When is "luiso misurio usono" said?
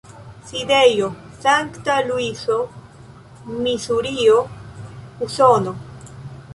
2.01-5.77